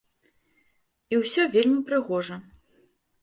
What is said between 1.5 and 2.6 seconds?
вельмі прыгожа.